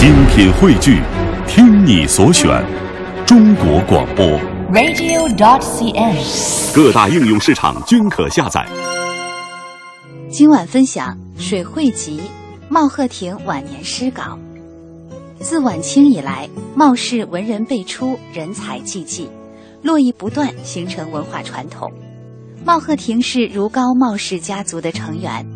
[0.00, 1.02] 精品汇聚，
[1.46, 2.48] 听你所选，
[3.26, 4.24] 中国广播。
[4.72, 6.74] radio.dot.cn，。
[6.74, 8.66] 各大应用市场均可下载。
[10.30, 12.18] 今晚分享《水会集》
[12.70, 14.38] 茂鹤亭晚年诗稿。
[15.38, 19.28] 自晚清以来，茂氏文人辈出，人才济济，
[19.82, 21.92] 络绎不断，形成文化传统。
[22.64, 25.46] 茂鹤亭是如皋茂氏家族的成员，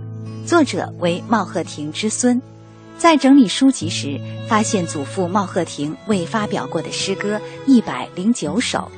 [0.45, 2.42] 作者为茂鹤亭之孙。
[2.96, 4.18] 在整理书籍时，
[4.48, 8.91] 发现祖父茂鹤亭未发表过的诗歌一百零九首。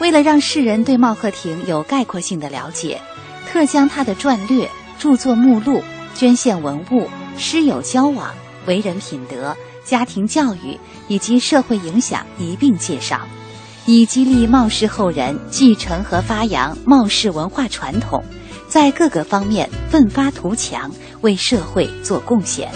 [0.00, 3.00] 为了让世人对茂鹤亭有概括性的了解，
[3.46, 5.80] 特将他的传略、著作目录、
[6.14, 8.34] 捐献文物、师友交往、
[8.66, 13.20] 为人品德、家庭教育以及社会影响一并介绍，
[13.86, 18.24] 以激励茂氏后人继承和发扬茂氏文化传统，
[18.66, 20.90] 在各个方面奋发图强，
[21.20, 22.68] 为社会做贡献。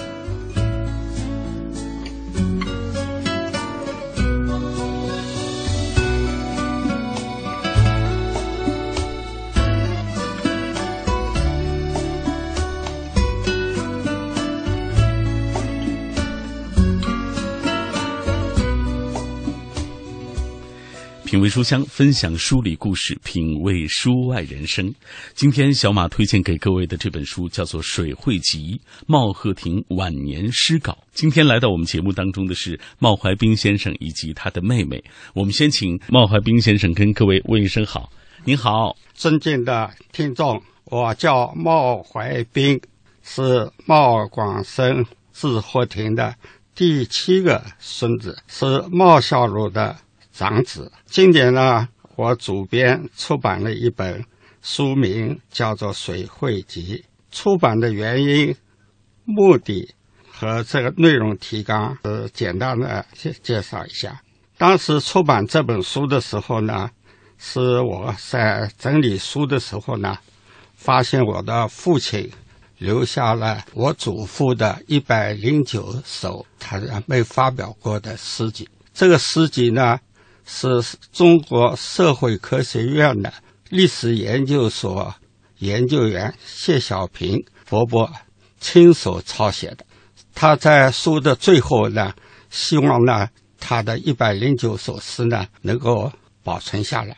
[21.39, 24.93] 品味书香，分享书里故事，品味书外人生。
[25.35, 28.75] 今天小马推荐给各位的这本书叫做《水会集》，
[29.07, 30.99] 茂鹤亭晚年诗稿。
[31.13, 35.01] 今天来到我们节目当中的是茂怀冰先生以及他的妹妹。
[35.33, 38.11] 我们先请茂怀冰先生跟各位问一声好。
[38.45, 42.81] 您好，尊敬的听众，我叫茂怀冰，
[43.23, 46.35] 是茂广生字鹤亭的
[46.75, 49.95] 第七个孙子，是茂孝孺的
[50.39, 50.93] 长子。
[51.05, 54.25] 今年呢，我主编出版了一本
[54.63, 57.05] 书，名叫做《水会集》。
[57.33, 58.55] 出版的原因、
[59.25, 59.93] 目的
[60.31, 64.23] 和这个内容提纲，呃，简单的介介绍一下。
[64.57, 66.89] 当时出版这本书的时候呢，
[67.37, 70.17] 是我在整理书的时候呢，
[70.77, 72.31] 发现我的父亲
[72.79, 78.69] 留下了我祖父的一百零九首他没发表过的诗集。
[78.95, 80.01] 这个诗集呢，
[80.51, 80.83] 是
[81.13, 83.31] 中国社会科学院的
[83.69, 85.15] 历史研究所
[85.59, 88.11] 研究员谢小平伯伯
[88.59, 89.85] 亲手抄写的。
[90.35, 92.15] 他在书的最后呢，
[92.49, 93.29] 希望呢，
[93.61, 96.11] 他的一百零九首诗呢，能够
[96.43, 97.15] 保存下来。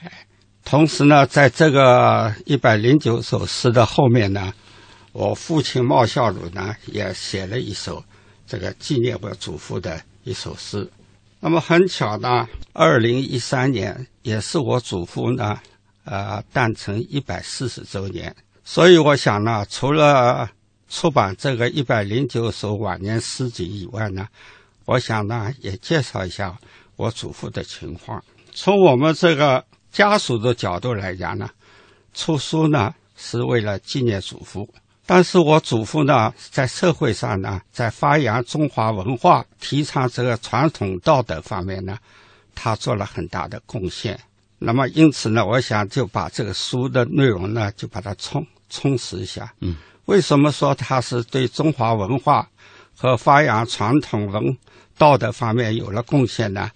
[0.64, 4.52] 同时呢，在这个一百零九首诗的后面呢，
[5.12, 8.02] 我父亲茂孝孺呢也写了一首
[8.46, 10.90] 这个纪念我祖父的一首诗。
[11.42, 15.58] 那么很巧呢，二零一三年也是我祖父呢，
[16.04, 18.36] 呃，诞辰一百四十周年。
[18.62, 20.50] 所以我想呢，除了
[20.88, 24.28] 出版这个一百零九首晚年诗集以外呢，
[24.84, 26.58] 我想呢也介绍一下
[26.96, 28.22] 我祖父的情况。
[28.52, 31.48] 从我们这个家属的角度来讲呢，
[32.12, 34.68] 出书呢是为了纪念祖父，
[35.12, 41.98] 但是我祖父呢在社会上呢，在发扬中华文化、提倡这个传统道德方面呢，
[42.54, 44.16] 他做了很大的贡献。
[44.60, 49.52] 那么因此呢，我想就把这个书的内容呢，就把它充充实一下。
[49.58, 52.48] 嗯，为什么说他是对中华文化
[52.96, 54.56] 和发扬传统文
[54.96, 56.70] 道德方面有了贡献呢？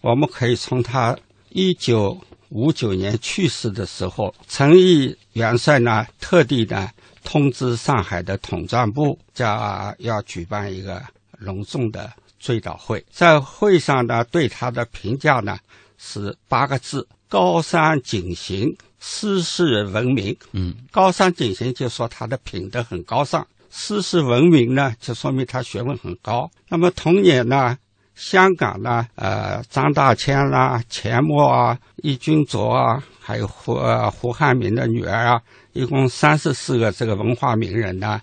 [0.00, 1.18] 我们可以从他
[1.48, 2.16] 一九
[2.50, 6.88] 五九年去世的时候，陈毅元帅呢特地呢
[7.24, 11.02] 通知上海的统战部，将要举办一个
[11.38, 13.04] 隆重的追悼会。
[13.10, 15.58] 在会上呢，对他的评价呢
[15.98, 20.36] 是八个字：高山景行，诗事文明。
[20.52, 26.48] 嗯，高山景行就说他的品德很高尚，诗事文明呢，就说明他学问很高。
[26.68, 27.76] 那么同年呢？
[28.14, 35.42] 香港呢，呃，张大千啦、钱默啊、易君卓啊，还有胡呃胡汉民的女儿啊，
[35.72, 38.22] 一共三十四个这个文化名人呢，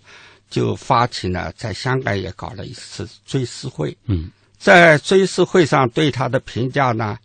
[0.50, 3.96] 就发起呢在香港也搞了一次追思会。
[4.06, 7.18] 嗯，在追思会上对他的评价呢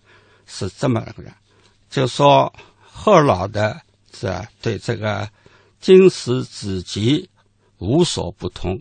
[0.47, 1.15] 是这么的，
[1.89, 3.81] 就说贺老的
[4.13, 5.29] 是对这个
[5.81, 7.31] 经史子集
[7.79, 8.77] 无所不通，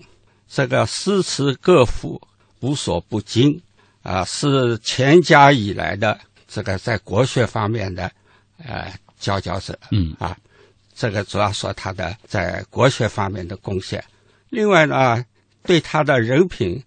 [0.48, 2.20] 这个诗词歌赋
[2.62, 3.62] 无所不精。
[4.06, 6.18] 啊，是钱家以来的
[6.48, 8.12] 这个在国学方面的
[8.64, 9.78] 呃佼佼者。
[9.90, 10.38] 嗯啊，
[10.94, 14.04] 这个主要说他的在国学方面的贡献。
[14.50, 15.26] 另外呢，
[15.64, 16.82] 对他的人品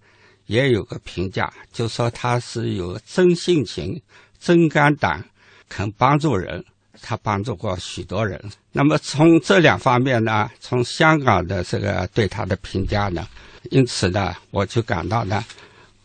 [0.47, 4.01] 也有个评价，就说他是有真性情、
[4.39, 5.25] 真肝胆，
[5.69, 6.65] 肯帮助人。
[7.01, 8.43] 他帮助过许多人。
[8.73, 13.25] 那么从这两方面呢，从香港的这个对他的评价呢，
[13.71, 15.45] 因此呢，我就感到呢。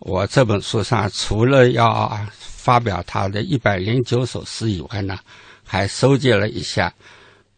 [0.06, 5.18] 我这本书上除了要发表他的一百零九首诗以外呢，
[5.66, 6.94] 还收集了一下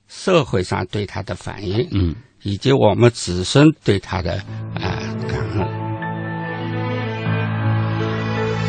[0.07, 4.33] 社会上对他的反应，嗯，以及我们子孙对他的
[4.75, 5.67] 啊、感恩。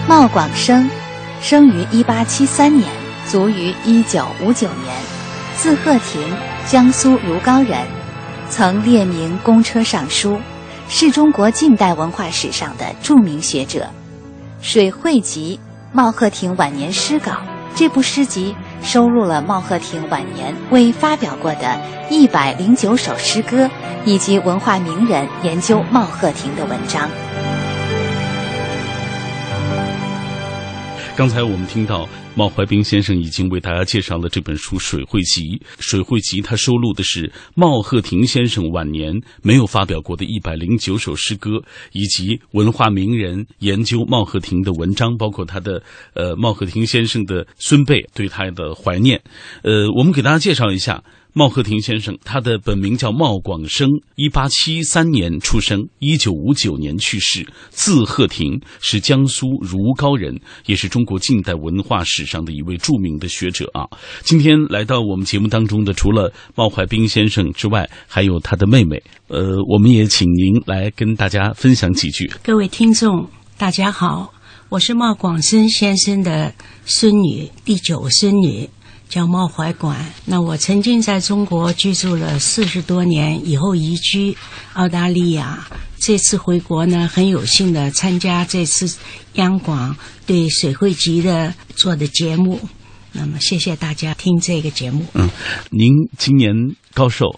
[0.09, 0.89] 茂广生，
[1.43, 2.91] 生于一八七三年，
[3.29, 4.97] 卒于一九五九年，
[5.55, 6.35] 字鹤亭，
[6.67, 7.87] 江苏如皋人，
[8.49, 10.41] 曾列名公车上书，
[10.89, 13.81] 是中国近代文化史上的著名学者。
[14.61, 15.59] 《水会集》
[15.97, 17.33] 茂鹤亭晚年诗稿
[17.75, 23.69] 这部诗集收录了茂鹤亭晚年未发表过的一百零九首诗歌，
[24.05, 27.11] 以及文化名人研究茂鹤亭的文章。
[31.15, 35.41] 刚才我们听到茂怀冰先生已经为大家介绍了这本书《水会集》。
[35.79, 41.63] 《水会集》它收录的是茂鹤亭先生晚年没有发表过的一百零九首诗歌，
[41.93, 49.19] 以及文化名人研究茂鹤亭的文章，包括他的呃茂鹤亭先生的孙辈对他的怀念。
[49.63, 51.03] 呃，我们给大家介绍一下。
[51.33, 63.87] 茂鹤亭先生，他的本名叫茂广生，一八七三年出生，一九五九年去世，字鹤亭，是江苏如皋人，也是中国近代文化史上的一位著名的学者啊。
[64.23, 69.01] 今天来到我们节目当中的，除了茂怀冰先生之外，还有他的妹妹。
[69.29, 72.31] 呃，我们也请您来跟大家分享几句。
[72.43, 74.33] 各位听众，大家好，
[74.69, 76.53] 我是茂广生先生的
[76.85, 78.69] 孙女，第九孙女。
[79.09, 80.13] 叫茂怀馆。
[80.25, 84.37] 那我曾经在中国居住了四十多年，以后移居
[84.75, 85.67] 澳大利亚。
[85.99, 88.97] 这次回国呢，很有幸的参加这次
[89.35, 92.61] 央广对水会集的做的节目。
[93.17, 95.05] 那么谢谢大家听这个节目。
[95.15, 95.29] 嗯，
[95.71, 96.53] 您今年
[96.93, 97.35] 高寿？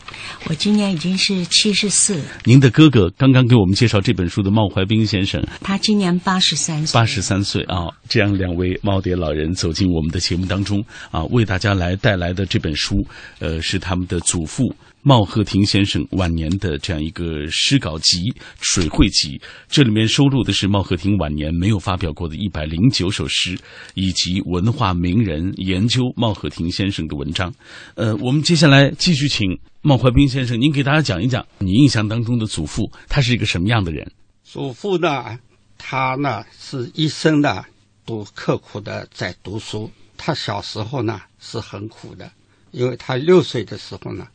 [0.48, 2.20] 我今年已经是七十四。
[2.44, 6.98] 您的哥哥刚刚给我们介绍这本书的茂怀斌先生，他今年八十三岁。
[6.98, 7.86] 八十三岁啊！
[8.08, 12.96] 这样两位耄耋老人走进我们的节目当中啊，为大家来带来的这本书，
[13.38, 18.18] 呃，是他们的祖父茂鹤亭先生晚年的这样一个诗稿集
[18.60, 23.56] 《水会集》，这里面收录的是茂鹤亭晚年没有发表过的一百零九首诗，
[23.94, 27.52] 以及文化名人研究茂鹤亭先生的文章。
[27.94, 29.46] 呃，我们接下来继续请
[29.82, 34.10] 茂怀彬先生，您给大家讲一讲你印象当中的祖父，他是一个什么样的人？
[34.42, 35.38] 祖父呢，
[35.78, 37.64] 他呢是一生呢
[38.04, 39.90] 都刻苦的在读书。
[40.16, 42.28] 他小时候呢是很苦的，
[42.72, 44.26] 因为他六岁的时候呢，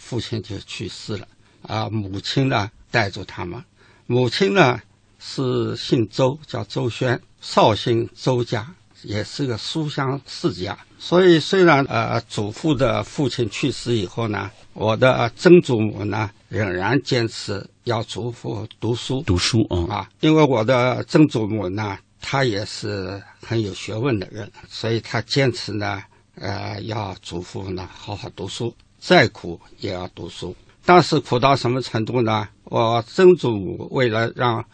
[0.00, 1.28] 父亲就去世了，
[1.62, 3.62] 啊，母亲呢带着他们。
[4.06, 4.80] 母亲呢
[5.18, 8.66] 是姓周，叫周宣，绍兴周家，
[9.02, 10.76] 也是个书香世家。
[10.98, 19.22] 所以虽然呃祖父的父亲去世以后呢，我的曾祖母呢仍然坚持要祖父读书。
[19.22, 26.02] 读书啊、啊，因为我的曾祖母呢，她也是很有学问的人，所以她坚持呢，
[26.34, 30.54] 呃，要祖父呢好好读书，再苦也要读书。
[30.84, 32.48] 当时苦到什么程度呢？
[32.64, 34.64] 我曾祖母为了让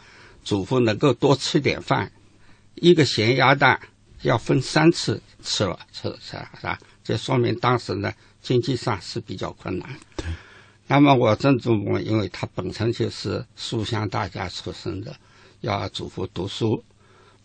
[0.44, 2.10] 祖父能够多吃点饭，
[2.74, 3.80] 一个咸鸭蛋
[4.22, 6.78] 要分三次吃了吃吃是吧？
[7.02, 8.12] 这说明当时呢
[8.42, 9.88] 经济上是比较困难。
[10.16, 10.26] 对。
[10.88, 15.14] 那么我曾祖母，因为她本身就是书香大家出身的，
[15.60, 16.82] 要祖父读书，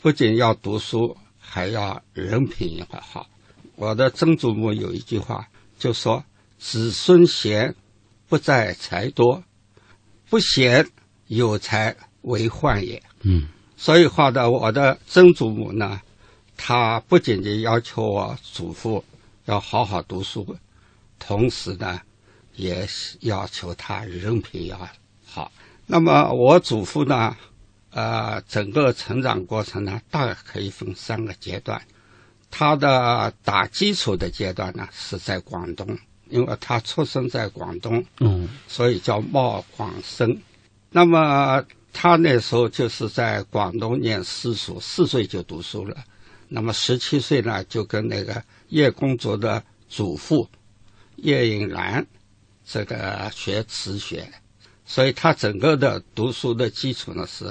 [0.02, 3.28] 不仅要读书，还要人品也好。
[3.76, 5.48] 我的曾祖母有一句话，
[5.80, 6.24] 就说
[6.62, 7.76] ：“子孙贤，
[8.30, 9.42] 不在财多；
[10.30, 10.88] 不贤，
[11.26, 16.00] 有才为患也。”嗯，所以话呢，我的曾祖母呢，
[16.56, 19.04] 她不仅仅要求我祖父
[19.46, 20.56] 要好好读书，
[21.18, 22.00] 同时呢，
[22.56, 22.88] 也
[23.22, 24.88] 要求他人品要
[25.26, 25.52] 好。
[25.88, 27.36] 那么我祖父呢，
[27.90, 31.82] 呃，整个成长过程呢，大概可以分三个阶段。
[32.52, 35.98] 他的打基础的阶段呢，是在广东，
[36.32, 40.36] 因为他出生在广东，嗯，所以叫茂广生。
[40.90, 45.96] 那么他那时候就是在广东念私塾，四岁就读书了。
[46.48, 50.50] 那么十七岁呢，就跟那个叶公卓的祖父
[51.18, 52.06] 叶隐兰
[52.66, 54.30] 这个学词学，
[54.86, 57.46] 所以他整个的读书的基础呢是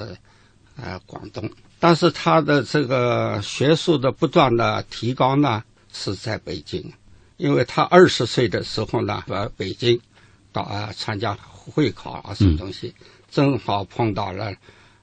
[0.75, 6.91] 呃广东，但是他的这个学术的不断的提高呢是在北京，
[7.41, 9.99] 因为他二十岁的时候呢，到北京
[10.53, 12.93] 到啊参加会考啊什么东西，
[13.29, 14.53] 正好碰到了。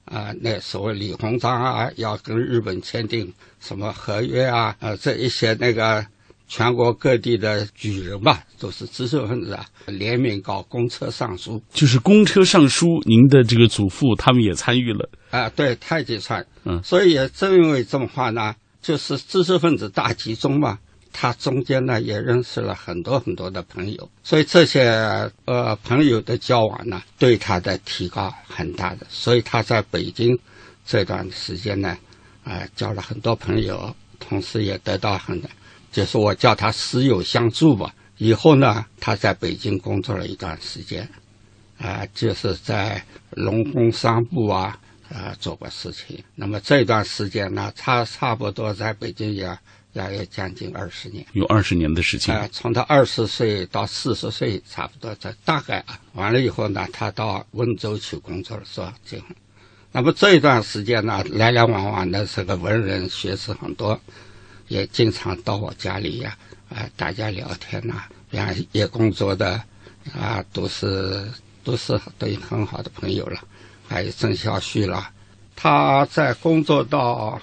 [0.05, 3.31] 啊，那所谓李鸿章啊，要跟日本签订
[3.61, 4.75] 什么合约啊？
[4.81, 6.07] 呃，这一些那个
[6.47, 11.63] 全国各地的举人吧，都是知识分子啊，联名搞公车上书。
[11.75, 15.11] 就是公车上书，您的这个祖父他们也参与了。
[15.29, 20.79] 啊，对，太极川，嗯所以也正因为这么话呢，就是知识分子大集中嘛，
[21.21, 24.89] 他中间呢也认识了很多很多的朋友，所以这些
[25.47, 30.39] 呃朋友的交往呢，对他的提高很大的，所以他在北京
[30.87, 31.99] 这段时间呢，
[32.45, 35.43] 啊、交了很多朋友，同时也得到很，
[35.91, 37.93] 就是我叫他师友相助吧。
[38.19, 41.09] 以后呢，他在北京工作了一段时间，
[41.79, 44.79] 啊、就是在农工商部啊，
[45.13, 46.23] 啊、做过事情。
[46.37, 49.59] 那么这段时间呢，他差不多在北京也
[50.11, 51.27] 也有将近二十年。
[51.33, 52.35] 有二十年的时间。
[52.37, 56.01] 啊、从他二十岁到四十岁，差不多这大概啊。
[56.13, 58.95] 完了以后呢，他到温州去工作了，是吧？
[59.05, 59.27] 这样。
[59.91, 63.99] 那么这一段时间呢，来来往往的这个文人学士很多，
[64.69, 66.37] 也经常到我家里呀、
[66.69, 69.61] 啊，大家聊天呐、然后也工作的
[70.15, 71.27] 啊，都是
[71.65, 73.41] 都是对很好的朋友了。
[73.89, 75.09] 还有郑孝胥了，
[75.57, 77.41] 他在工作到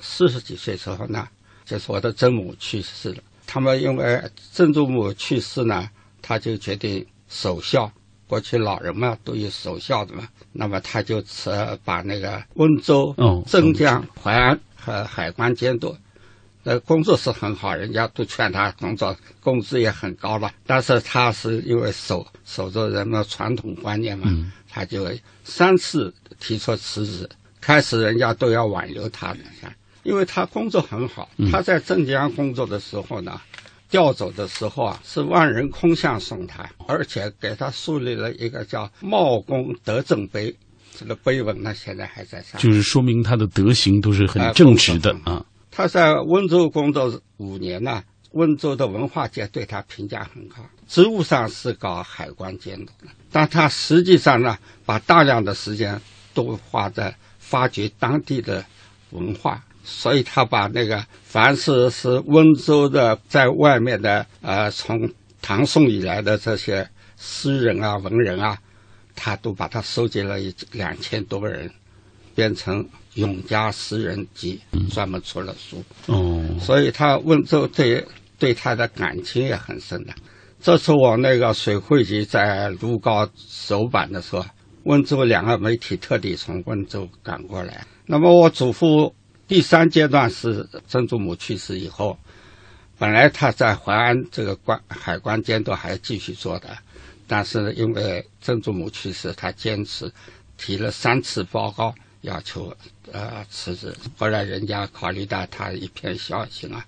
[0.00, 1.26] 四十几岁时候呢，
[1.68, 3.22] 就是我的曾母去世了。
[3.46, 4.22] 他们因为
[4.52, 5.88] 曾祖母去世呢，
[6.22, 7.92] 他就决定守孝。
[8.26, 11.50] 过去老人嘛都有守孝的嘛，那么他就辞
[11.82, 15.96] 把那个温州哦、镇江、淮安和海关监督，
[16.64, 20.52] 呃工作是很好，人家都劝他工作，工资也很高了。
[20.66, 25.08] 但是他是因为守守着人们传统观念嘛，嗯他就
[25.44, 27.26] 三次提出辞职。
[27.62, 29.40] 开始人家都要挽留他的，
[30.02, 31.28] 因为他工作很好。
[31.36, 33.40] 嗯他在镇江工作的时候呢，
[33.90, 40.54] 调走的时候啊，是万人空巷送他，而且给他树立了一个叫“茂公德政碑”，
[40.94, 42.60] 这个碑文呢现在还在上。
[42.60, 45.44] 就是说明他的德行都是很哎正直的啊。
[45.70, 48.02] 他在温州工作五年呢，
[48.32, 50.56] 温州的文化界对他评价很高。
[50.88, 56.00] 职务上是搞海关监督的，但他实际上呢，把大量的时间
[56.34, 58.64] 都花在发掘当地的
[59.10, 68.58] 文化，所以他把那个凡是是温州的在外面的呃，从唐宋以来的这些诗人啊、文人啊，
[69.16, 71.70] 他都把它收集了一两千多个人，
[72.34, 74.60] 变成《永嘉诗人集》，
[74.94, 75.82] 专门出了书。
[76.06, 78.04] 哦，所以他温州对
[78.38, 80.12] 对他的感情也很深的。
[80.60, 84.44] 这次我那个水会集在卢高首版的时候，
[84.84, 87.86] 温州两个媒体特地从温州赶过来。
[88.06, 89.14] 那么我祖父
[89.48, 92.18] 第三阶段是曾祖母去世以后，
[92.98, 96.76] 本来他在淮安这个关海关监督还继续做的，
[97.26, 100.12] 但是因为曾祖母去世，他坚持
[100.58, 102.76] 提了三次报告，要求
[103.10, 103.96] 呃辞职。
[104.18, 106.84] 后来人家考虑到他一片孝心啊，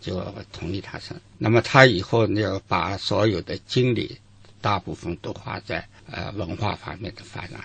[0.00, 0.20] 就
[0.52, 1.14] 同意他辞。
[1.38, 4.18] 那么他以后呢，把所有的精力
[4.60, 7.60] 大部分都花在呃文化方面的发展，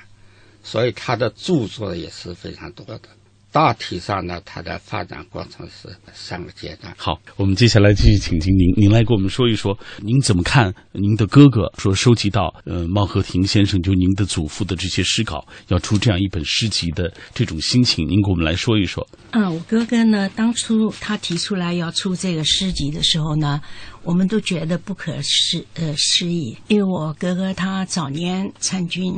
[0.63, 3.09] 所以他的著作也是非常多的。
[3.55, 6.93] 大体上呢，它的发展过程是三个阶段。
[6.97, 19.07] 好，我们接下来继续请听您，您来给我们说一说，您怎么看您的哥哥说收集到呃茂和庭先生就您的祖父的这些诗稿，要出这样一本诗集的这种心情，您给我们来说一说。
[19.31, 23.61] 嗯，我哥哥呢，当初他提出来要出这个诗集的时候呢，
[24.03, 29.13] 我们都觉得不可思呃思议，因为我哥哥他早年参军，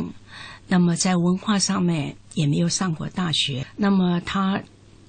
[0.67, 4.61] 那么在文化上面也没有上过大学，那么他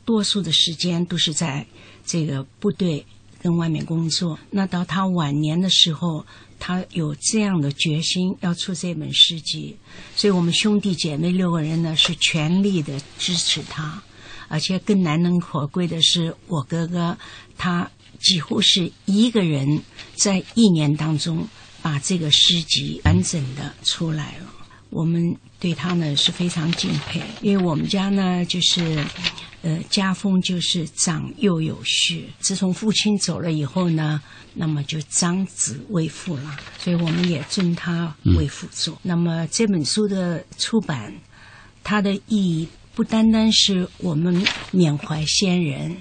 [0.05, 1.67] 多数的时间都是在
[2.07, 3.05] 这个部队
[3.43, 4.39] 跟外面工作。
[4.51, 6.25] 那到他晚年的时候，
[6.59, 9.77] 他有这样的决心要出这本诗集，
[10.17, 14.03] 所以我们兄弟姐妹六个人呢是全力的支持他。
[14.51, 17.19] 而且更难能可贵的是，我哥哥
[17.59, 19.83] 他几乎是一个人
[20.15, 21.47] 在一年当中
[21.83, 24.47] 把这个诗集完整的出来了。
[24.91, 29.05] 我们对他呢是非常敬佩，因为我们家呢就是，
[29.63, 32.29] 呃，家风就是长幼有序。
[32.39, 34.21] 自从父亲走了以后呢，
[34.55, 38.99] 那么就长子为父了，所以我们也尊他为父做。
[39.03, 41.13] 那么这本书的出版，
[41.85, 45.97] 它的意义不单单是我们缅怀先人，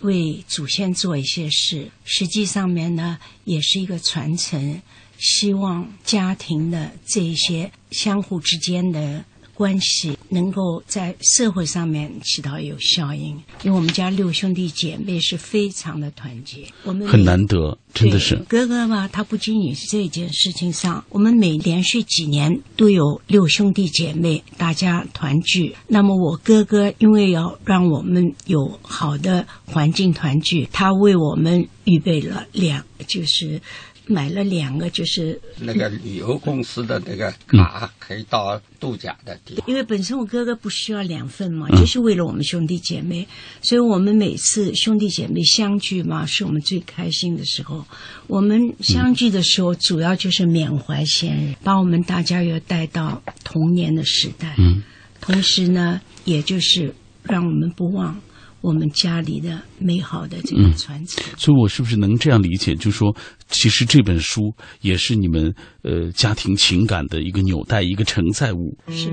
[0.00, 4.82] 为祖先做一些事，实际上面呢，也是一个传承，
[5.18, 13.30] 希望家庭的这一些相互之间的关系能够在社会上面起到有效应。
[13.62, 25.74] 因为我们家六兄弟姐妹是非常的团结，我们很难得，真的是哥哥嘛，他不仅仅是这件事情上，我们每连续几年都有六兄弟姐妹大家团聚。
[25.88, 33.62] 那么我哥哥因为要让我们有好的环境团聚，他为我们预备了两，就是
[34.06, 39.64] 买了两个，就是那个旅游公司的那个卡可以到度假的地方。
[39.68, 43.26] 因为本身我哥哥不需要两份嘛，就是为了我们兄弟姐妹，
[43.60, 47.84] 所以我们每次兄弟姐妹相聚嘛，是我们最开心的时候。
[48.28, 54.54] 我们相聚的时候，主要就是缅怀先人，把我们大家又带到童年的时代。
[54.58, 54.82] 嗯，
[55.20, 58.20] 同时呢，也就是让我们不忘
[58.66, 61.22] 我们家里的美好的这个传承。
[61.38, 62.74] 所以，我是不是能这样理解？
[62.74, 63.14] 就是说，
[63.48, 65.54] 其实这本书也是你们
[65.84, 68.76] 呃家庭情感的一个纽带，一个承载物。
[68.88, 69.06] 是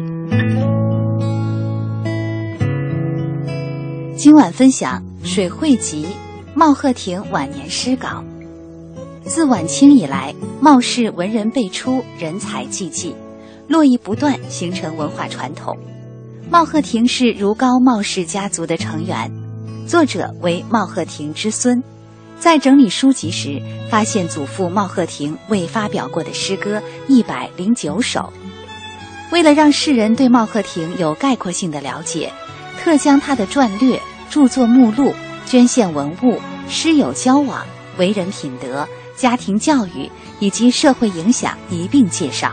[4.17, 6.05] 今晚分享《水会集》
[6.55, 8.23] 茂鹤亭晚年诗稿。
[9.23, 13.13] 自晚清以来，茂氏文人辈出，人才济济，
[13.67, 15.77] 络绎不断，形成文化传统。
[16.49, 19.31] 茂鹤亭是如皋茂氏家族的成员，
[19.87, 21.81] 作者为茂鹤亭之孙。
[22.39, 28.31] 在整理书籍时，发现祖父茂鹤亭未发表过的诗歌一百零九首。
[29.31, 32.31] 为了让世人对茂鹤亭有概括性的了解，
[32.81, 33.99] 特将他的传略、
[34.29, 35.13] 著作目录、
[35.45, 37.65] 捐献文物、师友交往、
[37.97, 40.09] 为人品德、家庭教育
[40.39, 42.51] 以及社会影响一并介绍，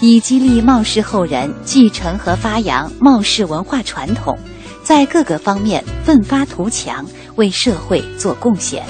[0.00, 4.38] 以激励茂氏后人继承和发扬茂氏文化传统，
[4.86, 8.84] 在各个方面奋发图强，为社会做贡献。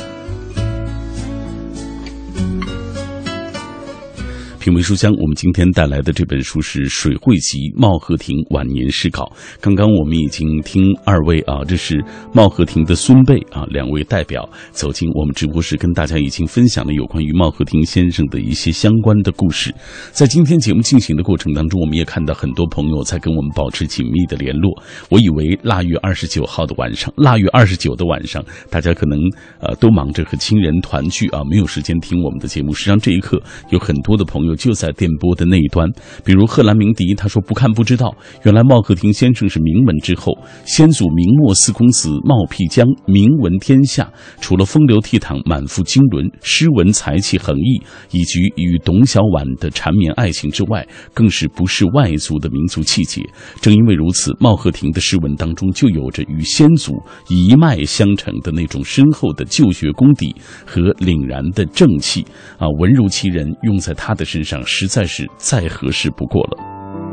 [4.66, 9.22] 品味书香，我们今天带来的这本书是《水会集茂和亭晚年诗稿》。
[9.60, 19.72] 刚刚我们已经听二位啊，这是茂和亭的孙辈啊，两位代表走进我们直播室，跟大家已经分享了有关于茂和亭先生的一些相关的故事。
[20.10, 24.82] 在今天节目进行的过程当中，我们也看到很多朋友在跟我们保持紧密的联络。
[25.10, 29.16] 我以为腊月二十九号的晚上，腊月二十九的晚上，大家可能
[29.60, 32.72] 呃都忙着和亲人团聚啊，没有时间听我们的节目。
[32.72, 34.55] 实际上这一刻有很多的朋友。
[34.56, 35.88] 就在电波的那一端，
[36.24, 40.32] 比如贺兰鸣笛，他说不看不知道，原来茂鹤亭先生是名门之后，
[40.64, 44.10] 先祖明末四公子茂辟疆，名闻天下。
[44.40, 53.20] 除了风流倜傥、满腹经纶、诗文才气横溢，以及与董小宛的缠绵爱情之外，更是不是外族的民族气节。
[53.60, 56.94] 正因为如此，茂鹤亭的诗文当中就有着与先祖
[57.28, 62.24] 一脉相承的那种深厚的旧学功底和凛然的正气
[62.58, 64.45] 啊，文如其人，用在他的身。
[64.46, 66.56] 上实在是再合适不过了。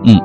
[0.05, 0.15] 嗯，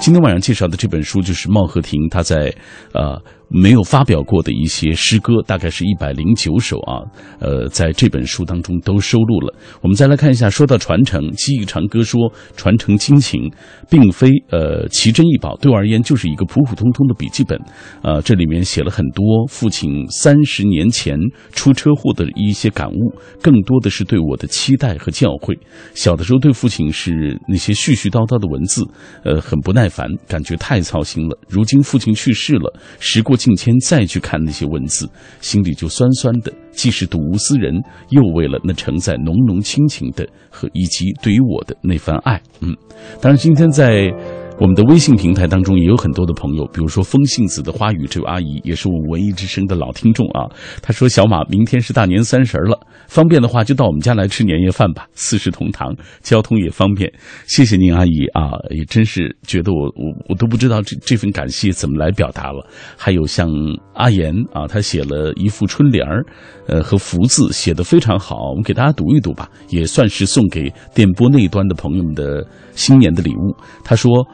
[0.00, 2.54] 今天晚上介绍的这本书就是茂和亭他在
[2.92, 7.00] 呃没有发表过的一些诗歌，大概是一百零九首啊。
[7.40, 9.54] 呃，在这本书当中都收录了。
[9.80, 13.50] 我们再来看一下，说到传承，记忆长歌说传承亲情，
[13.88, 17.58] 并非呃奇珍异宝，对我而言就是一个普普通通的笔记本。
[18.02, 21.16] 呃，这里面写了很多父亲三十年前
[21.52, 25.58] 出车祸的一些感悟，更多的是对我的期待和教诲。
[25.94, 28.84] 小的时候对父亲是那些絮絮叨叨的文字，
[29.24, 31.38] 呃，很不耐烦，感觉太操心了。
[31.48, 35.08] 如今父亲去世了，时过境迁，再去看那些文字，
[35.40, 36.52] 心里就酸酸的。
[36.72, 37.72] 既是睹物思人，
[38.10, 42.42] 又为了那承载浓浓亲情的和以及对于我的那番爱。
[42.60, 42.76] 嗯，
[43.22, 44.12] 当然今天在。
[44.60, 50.50] 我们的微信平台当中也有很多的朋友，比如说风信子的花语这位阿姨，也是我们文艺之声的老听众啊。
[50.82, 57.08] 她说：“小马，明天是大年三十儿了，方便的话就到我们家来吃年夜饭吧，四世同堂，交通也方便。”
[57.46, 62.68] 谢谢您，阿姨啊，也真是觉得我我我都不知道这这份感谢怎么来表达了。
[62.96, 63.48] 还有像
[63.94, 66.26] 阿言啊，他写了一副春联儿，
[66.66, 73.54] 呃，和福字写得非常好，我们给大家读一读吧，也算是送给电波那一端的朋友们的新年的礼物。
[73.84, 74.26] 他说。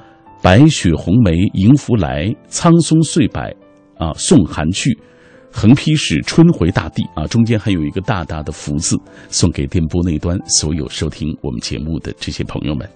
[0.45, 3.41] 白雪红梅迎福来，苍松岁柏，
[3.97, 4.95] 啊，送寒去。
[5.51, 8.95] 横批是春回大地啊，中间还有一个大大的福字，
[9.31, 12.87] 送给电波那端所有收听我们节目的这些朋友们。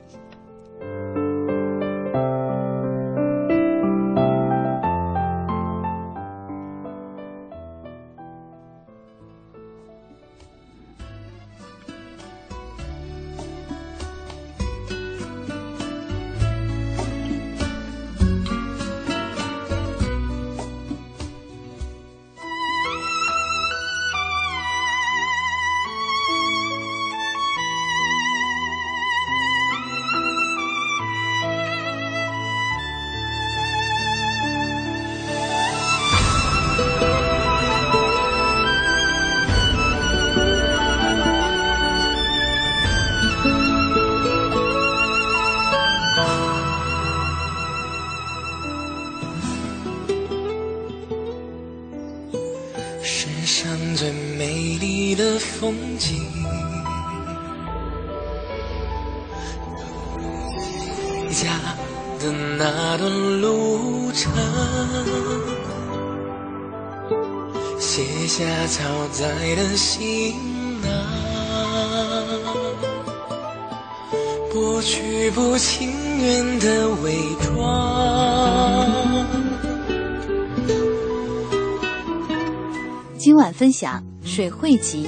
[83.59, 85.05] 分享《水会集》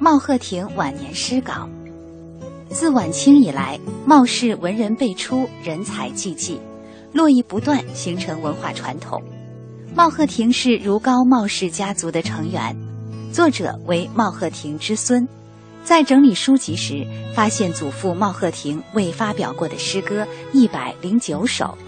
[0.00, 1.68] 茂鹤亭晚年诗稿。
[2.68, 6.60] 自晚清以来，茂氏文人辈出，人才济济，
[7.12, 9.22] 络绎不断，形成文化传统。
[9.94, 12.76] 茂鹤亭是如皋茂氏家族的成员，
[13.32, 15.28] 作者为茂鹤亭之孙。
[15.84, 21.78] 在整理书籍时，发现祖父茂鹤亭未发表过的诗歌一百零九首。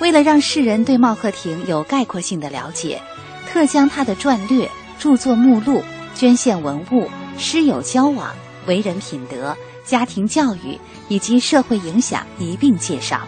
[0.00, 3.02] 为了让世人对茂鹤亭有概括性的了解，
[3.48, 4.70] 特将他的传略。
[4.98, 5.82] 著作目录、
[6.14, 8.34] 捐献文物、师友交往、
[8.66, 10.78] 为人品德、家庭教育
[11.08, 13.20] 以及社会影响一并介绍，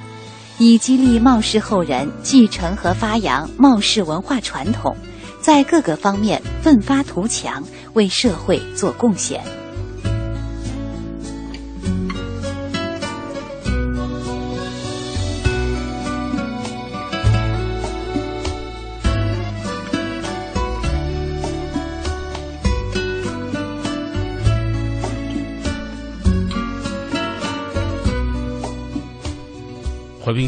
[0.59, 4.97] 以激励茂氏后人继承和发扬茂氏文化传统，
[5.41, 7.63] 在各个方面奋发图强，
[7.95, 9.43] 为社会做贡献。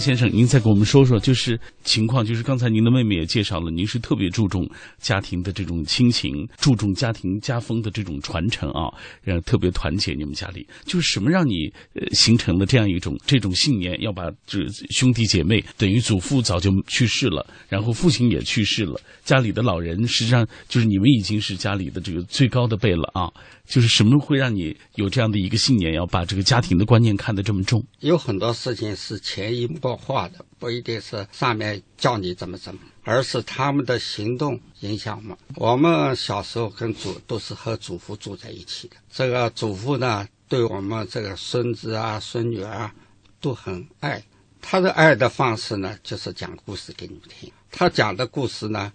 [0.00, 4.66] 先生，您再给我们说说，就是情况，就是刚才您的妹妹也介绍了，您是特别注重
[4.98, 8.88] 家庭的这种亲情，注重家庭家风的这种传承啊，
[9.22, 23.30] 让特别团结你们家里，就是什么让你呃形成了这样一种这种信念，要把这兄弟姐妹，等于祖父早就去世了，然后父亲也去世了，家里的老人实际上就是你们已经是家里的这个最高的辈了啊，
[23.70, 27.80] 就是什么会让你有这样的一个信念，要把这个家庭的观念看得这么重？
[28.00, 35.38] 有很多事情是潜移默化的，不一定是上面叫你怎么怎么，而是他们的行动影响嘛。
[35.54, 42.92] 我们小时候跟祖都是和祖父住在一起的，这个祖父呢，对我们这个孙子啊、孙女儿啊
[43.40, 44.20] 都很爱。
[44.60, 47.50] 他的爱的方式呢，就是讲故事给你们听。
[47.70, 48.92] 他讲的故事呢，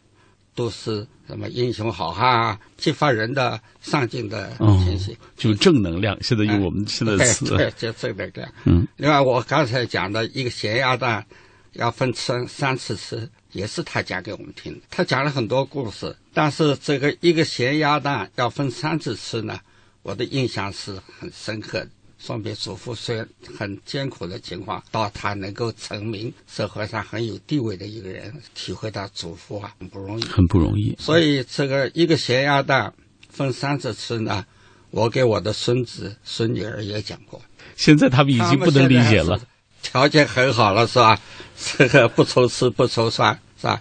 [0.56, 6.18] 都是什么英雄好汉啊，激发人的上进的情绪，就正能量。
[6.24, 8.50] 现在用我们现在对，就正能量。
[8.64, 8.88] 嗯。
[8.96, 11.26] 另外，我刚才讲的一个咸鸭蛋，
[11.74, 14.80] 要分三三次吃，也是他讲给我们听的。
[14.90, 19.60] 他讲了很多故事，但是这个一个咸鸭蛋要分三次吃呢，
[20.04, 21.90] 我的印象是很深刻的。
[22.26, 30.96] 说明祖父虽然很艰苦的情况，到他能够成名，社会上很有地位的一个人，体会到祖父啊很不容易，很不容易。
[31.00, 32.92] 所以这个一个咸鸭蛋
[33.30, 34.44] 分三次吃呢，
[34.90, 37.40] 我给我的孙子孙女儿也讲过。
[37.76, 39.40] 现在他们已经不能理解了，
[39.84, 41.22] 条件很好了是吧？
[41.78, 43.80] 这个不愁吃不愁穿是吧？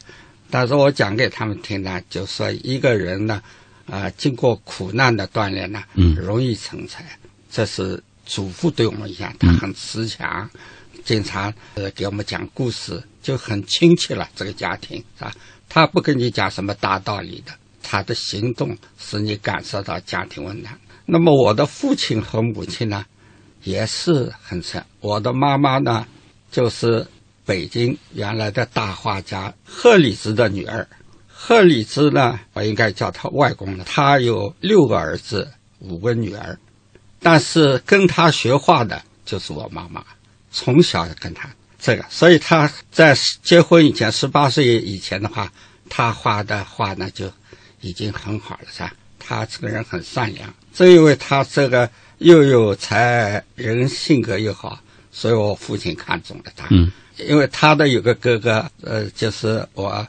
[0.50, 3.42] 但是我讲给他们听呢，就说一个人呢，
[3.86, 7.18] 啊，经过苦难的锻炼呢，嗯，容易成才，
[7.50, 8.02] 这是。
[8.24, 10.50] 祖父对我们一样，他很慈祥，
[11.04, 14.28] 经常呃给我们讲故事，就很亲切了。
[14.34, 15.32] 这个家庭是吧？
[15.68, 20.78] 他不跟你讲什么大道理的，他的行动使你感受到家庭温暖。
[21.06, 23.04] 那么我的父亲和母亲呢，
[23.62, 24.86] 也是很善。
[25.00, 26.06] 我的妈妈呢，
[26.50, 27.06] 就是
[27.44, 30.86] 北京原来的大画家贺礼之的女儿。
[31.28, 33.84] 贺礼之呢，我应该叫他外公了。
[33.84, 36.58] 他有六个儿子，五个女儿。
[37.24, 40.04] 但是跟他学画的就是我妈妈，
[40.52, 45.50] 从小跟他这个，所以他在结婚以前，十八岁以前的话，
[45.88, 47.32] 他画的画呢就
[47.80, 48.92] 已经很好了，是吧？
[49.18, 54.78] 他这个人很善良，正因为他这个又有才，人性格又好，
[55.10, 56.66] 所以我父亲看中了他。
[56.72, 60.06] 嗯，因为他的有个哥哥，呃，就是我，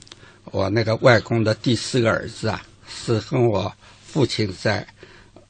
[0.51, 2.61] 我那个外公的第四个儿子啊，
[2.93, 3.73] 是跟我
[4.05, 4.85] 父亲在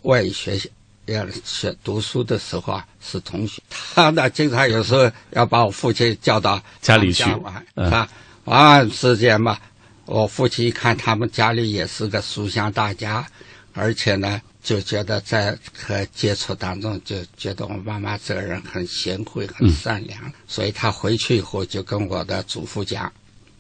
[0.03, 0.69] 外语学校。
[1.05, 3.61] 要学读书的时候啊，是同学。
[3.69, 8.09] 他呢，经常有时候要把我父亲叫到家里去玩，啊，
[8.45, 9.57] 玩时间嘛。
[10.05, 13.25] 我父亲一看他们家里也是个书香大家，
[13.73, 20.19] 而且呢，就觉得在和接触当中，就觉得我妈妈这个人很贤惠、很善良。
[20.47, 23.11] 所以他回去以后就跟我的祖父讲，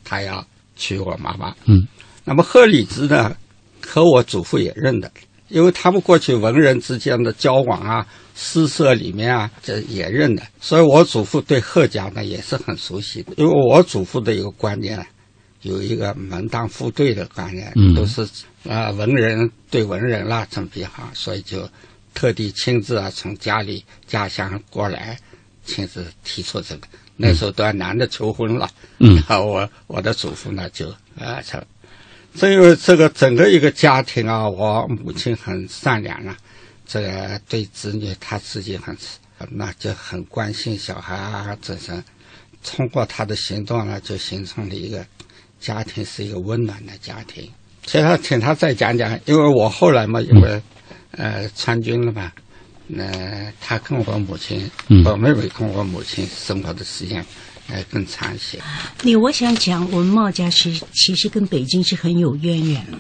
[0.03, 1.55] 他要娶我妈妈。
[1.65, 1.87] 嗯，
[2.23, 3.35] 那么贺礼之呢，
[3.83, 5.11] 和我祖父也认得。
[5.49, 13.33] 因为他们过去文人之间的交往啊，诗社里面啊，这也认的，所以我祖父对贺家呢也是很熟悉的。
[13.37, 15.05] 因为我祖父的一个观念，
[15.61, 18.27] 有一个门当户对的观念，嗯都是
[18.67, 21.69] 啊、文人对文人啦成比行，所以就
[22.13, 25.17] 特地亲自啊从家里家乡过来，
[25.63, 26.87] 亲自提出这个。
[27.17, 31.63] 那时候都要男的求婚了，嗯啊，我我的祖父呢就啊成，
[32.35, 36.35] 正因为这个整个一个家庭啊，我母亲很善良啊，
[36.85, 38.95] 这个对子女她自己很，
[39.51, 41.91] 那就很关心小孩啊，这是
[42.63, 45.05] 通过她的行动呢，就形成了一个
[45.59, 47.49] 家庭是一个温暖的家庭。
[47.85, 50.61] 其实请他再讲讲，因为我后来嘛，因为
[51.11, 52.31] 呃参军了嘛，
[52.87, 53.05] 那、
[53.61, 57.23] 他跟我母亲，嗯我妹妹跟我母亲生活的时间
[57.67, 58.59] 哎更长一些。
[59.01, 62.97] 你我想讲，我们茂家其其实跟北京是很有渊源了。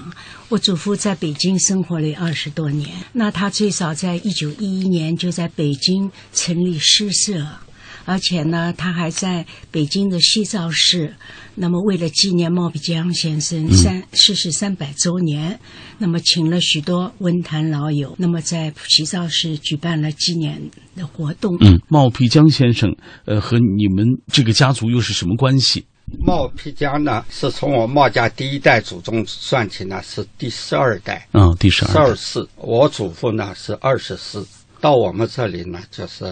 [0.49, 7.47] 我祖父在北京生活了二十多年，那他最早在一九一一年就在北京成立诗社，
[8.05, 11.15] 而且呢，他还在北京的西造市。
[11.55, 15.59] 那么，为了纪念茂皮江先生三逝世三百周年，
[15.97, 21.57] 那么请了许多文坛老友，那么在西造市举办了纪念的活动。
[21.61, 22.93] 嗯，茂皮江先生，
[23.25, 25.85] 呃，和你们这个家族又是什么关系？
[26.19, 32.47] 冒辟疆呢，是从我冒家第一代祖宗算起呢，是第十二代，嗯、第十二十二二世。
[32.57, 34.43] 我祖父呢是二十世，
[34.85, 36.25] 到我们这里呢就是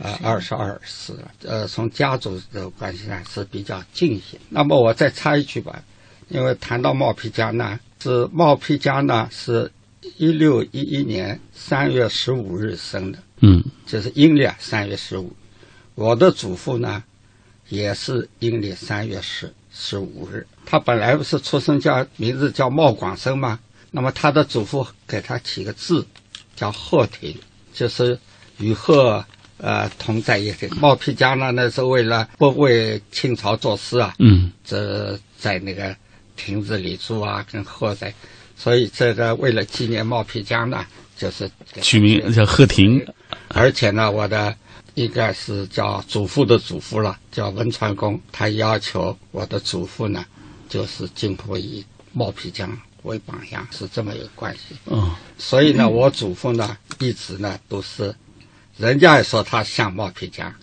[0.00, 1.28] 呃二十二世了。
[1.42, 4.38] 呃，从家族的关系上是比较近一些。
[4.48, 5.82] 那么我再插一句吧，
[6.28, 9.72] 因为谈到冒皮江呢，是冒皮江呢是
[10.18, 15.34] 一六一一年三月十五日生的，嗯就是阴历啊三月十五。
[15.96, 17.02] 我的祖父呢，
[17.68, 20.46] 也是阴历三月十十五日。
[20.64, 23.58] 他本来不是出生叫名字叫冒广生吗？
[23.90, 26.06] 那么他的祖父给他起个字，
[26.54, 27.36] 叫鹤亭，
[27.76, 28.18] 就是
[28.56, 29.22] 与鹤
[29.58, 30.66] 呃同在一起。
[30.80, 35.94] 茂皮江呢，那是为了不为清朝做事啊，嗯这在那个
[36.36, 38.12] 亭子里住啊，跟鹤在，
[38.56, 40.86] 所以这个为了纪念茂皮江呢，
[41.18, 41.50] 就是
[41.82, 43.06] 取名叫鹤亭。
[43.48, 44.56] 而且呢，我的
[44.94, 50.24] 应该是叫祖父的祖父了，叫文传公，他要求我的祖父呢，
[50.68, 52.66] 就是今后以冒皮江
[53.06, 54.76] 为榜样，是这么一个关系。
[54.86, 58.14] 嗯，所以呢，我祖父呢，一直呢都是，
[58.76, 60.54] 人家也说他像茂皮江，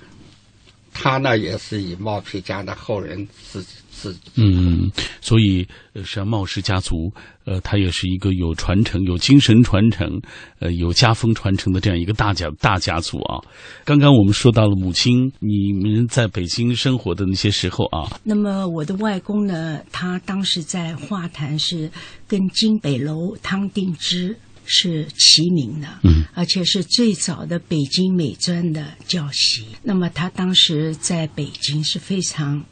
[0.94, 3.66] 他呢也是以茂皮江的后人自
[4.04, 7.10] 自嗯，所以呃，实际上茂氏家族，
[7.46, 10.22] 呃，它也是一个有传承、有精神传承、
[10.60, 13.40] 呃，有家风传承的这样一个大家大家族啊。
[13.86, 21.90] 刚刚我们说到了母亲，你们在北京生活的那些时候啊，那么我的外公呢，他当时在画坛是
[22.28, 24.36] 跟金北楼汤定之
[24.66, 29.68] 是齐名的，嗯，而且是最早的北京美专的教习。
[29.84, 32.64] 那么他当时在北京是非常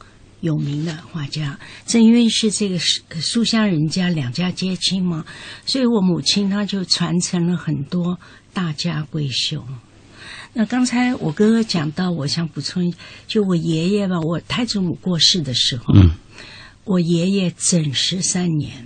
[0.42, 5.24] 有名的画家，正因为是这个书书香人家两家皆亲嘛，
[5.64, 8.18] 所以我母亲她就传承了很多
[8.52, 9.64] 大家闺秀。
[10.52, 12.92] 那刚才我哥哥讲到，我想补充，
[13.26, 16.10] 就我爷爷吧，我太祖母过世的时候，嗯，
[16.84, 18.84] 我爷爷整十三年，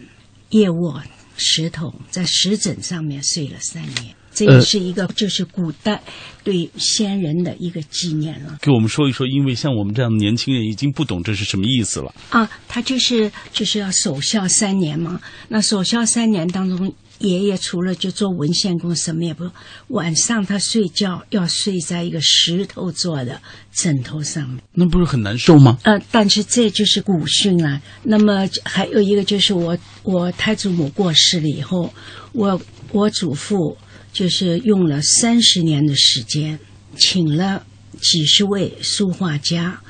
[0.51, 1.03] 夜卧
[1.37, 4.15] 石头，在石枕上面睡了三年。
[4.37, 6.03] 这也是一个，就是古代
[6.45, 12.15] 对先人的一个纪念了给我们说一说，因为像我们这样的年轻人已经不懂这是什么意思了。
[12.29, 12.49] 啊。
[12.69, 15.19] 他就是就是要守孝三年嘛。
[15.49, 19.49] 那守孝三年当中，爷爷除了就做文献工，什么也不，
[19.89, 23.41] 晚上他睡觉要睡在一个石头做的
[23.73, 24.61] 枕头上面。
[24.75, 25.79] 那不是很难受吗？
[25.85, 27.81] 呃，但是这就是古训啊。
[28.03, 31.95] 那么还有一个就是我我太祖母过世了以后，
[32.33, 32.61] 我
[32.93, 33.79] 我祖父
[34.17, 36.59] 就是用了三十年的时间，
[36.97, 37.67] 请了
[38.01, 39.83] 几十位书画家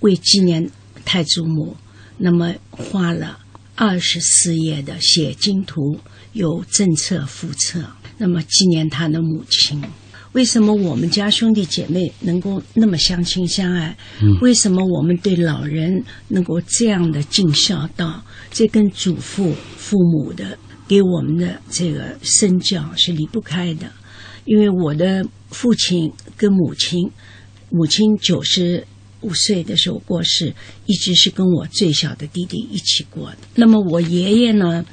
[0.00, 0.70] 为纪念
[1.04, 1.76] 太祖母，
[2.16, 3.40] 那么画了
[3.74, 6.00] 二十四页的写经图，
[6.32, 7.84] 有正册副册，
[8.16, 9.82] 那么纪念他的母亲。
[10.32, 13.94] 为什么我们家兄弟姐妹能够那么相亲相爱？
[14.40, 18.24] 为什么我们对老人能够这样的尽孝道？
[18.50, 23.90] 这跟祖父、父母的给我们的这个身教是离不开的。
[24.44, 27.10] 因为我的父亲跟母亲，
[27.70, 28.86] 母亲九十
[29.22, 30.54] 五岁的时候过世，
[30.86, 33.38] 一直是跟我最小的弟弟一起过的。
[33.54, 34.84] 那么我爷爷呢？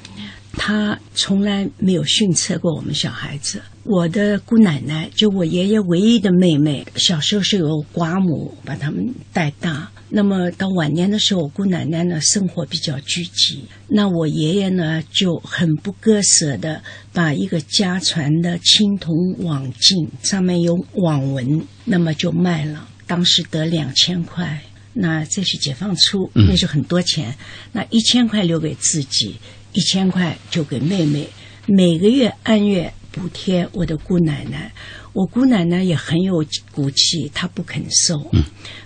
[0.54, 3.62] 他从来没有训斥过我们小孩子。
[3.84, 9.90] 我的姑奶奶，就我爷爷唯一的妹妹，小时候是由寡母把他们带大。
[10.14, 16.82] 那么到晚年的时候，我姑奶奶呢生活比较拘急，那我爷爷呢就很不割舍的
[17.14, 22.86] 把一个家传的青铜网镜，上面有网纹，那么就卖了。
[23.06, 27.34] 当时得两千块，那这是解放初，嗯那是很多钱。
[27.72, 29.36] 那一千块留给自己，
[29.72, 31.26] 一千块就给妹妹，
[31.64, 34.70] 每个月按月补贴我的姑奶奶。
[35.12, 38.18] 我姑奶奶也很有骨气，她不肯收。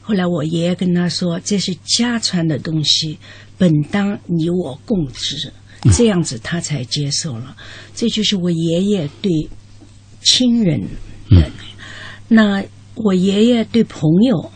[0.00, 3.18] 后来我爷爷跟她说：“这是家传的东西，
[3.56, 5.52] 本当你我共知。”
[5.94, 7.56] 这样子她才接受了。
[7.94, 9.48] 这就是我爷爷对
[10.20, 10.80] 亲人
[11.30, 11.50] 的。
[12.28, 14.50] 那我爷爷对朋友，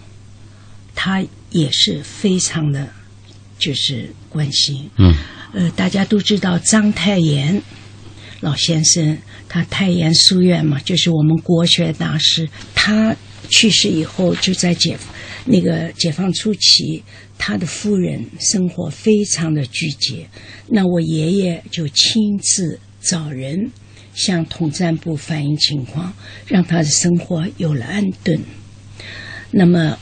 [0.94, 2.88] 他也是非常的，
[3.58, 4.90] 就是关心。
[4.96, 5.14] 嗯，
[5.52, 7.62] 呃，大家都知道章太炎
[8.40, 12.48] 老先生，他太原书院嘛，就是我们国学大师。
[12.74, 13.14] 他
[13.48, 14.96] 去世以后，就在解
[15.44, 17.02] 那个解放初期，
[17.36, 20.26] 他的夫人生活非常的拘结。
[20.68, 23.70] 那我爷爷就亲自找人
[24.14, 26.12] 向统战部反映情况，
[26.46, 28.40] 让他的生活有了安顿。
[29.50, 29.98] 那么，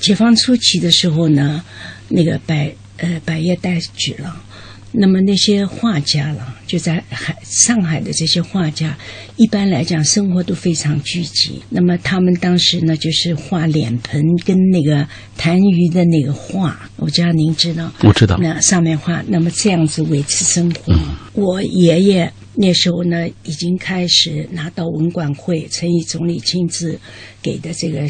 [0.00, 1.64] 解放初期的时候呢，
[2.08, 4.44] 那个百呃百业带举了，
[4.92, 8.96] 那么那些画家了，就在海上海的这些画家，
[9.34, 11.60] 一般来讲生活都非常聚集。
[11.68, 15.04] 那么他们当时呢，就是画脸盆跟那个
[15.36, 17.92] 痰盂的那个画，我知道您知道。
[18.04, 18.38] 我知道。
[18.40, 20.94] 那上面画，那么这样子维持生活。
[21.32, 27.00] 我爷爷那时候呢，已经开始拿到文管会陈毅总理亲自
[27.42, 28.06] 给的这个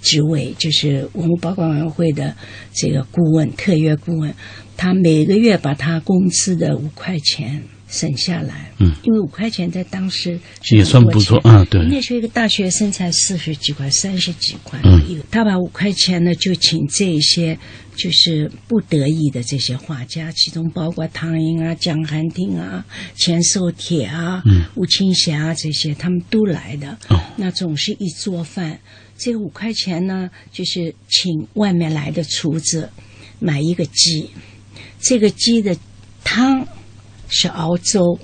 [0.00, 2.34] 职位，就是文物保管委员会的
[2.72, 4.34] 这个顾问、特约顾问。
[4.78, 10.38] 他每个月把他工资的五块钱省下来，嗯，因为五块钱在当时
[10.70, 11.84] 也算不错啊，对。
[11.88, 15.20] 那时候一个大学生才四十几块、三十几块嗯。
[15.30, 17.58] 他把五块钱呢就请这些
[17.96, 22.84] 就是不得已的这些画家，其中包括唐英啊、蒋寒汀啊、
[23.16, 24.64] 钱寿铁啊、嗯。
[24.76, 26.96] 吴青霞啊这些，他们都来的。
[27.08, 27.20] 哦。
[27.36, 28.78] 那总是一做饭，
[29.18, 32.88] 这个五块钱呢，就是请外面来的厨子
[33.40, 34.30] 买一个鸡，
[35.00, 35.76] 这个鸡的
[36.22, 36.64] 汤
[37.30, 38.18] 是熬粥，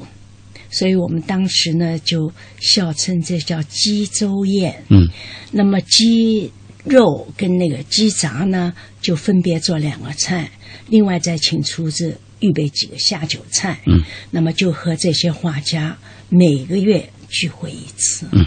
[0.71, 4.85] 所以我们当时呢就笑称这叫鸡粥宴。
[4.91, 5.07] 嗯，
[5.53, 6.53] 那么鸡
[6.85, 10.51] 肉跟那个鸡杂呢，就分别做两个菜，
[10.89, 13.81] 另外再请厨子预备几个下酒菜。
[13.87, 15.97] 嗯，那么就和这些画家
[16.29, 18.27] 每个月聚会一次。
[18.33, 18.45] 嗯。